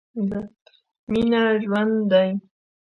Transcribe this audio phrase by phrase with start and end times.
[1.11, 2.21] مينه ژوند ده.